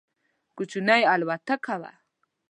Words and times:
کوچنۍ 0.57 1.01
الوتکه 1.13 1.55
وه. 1.81 1.91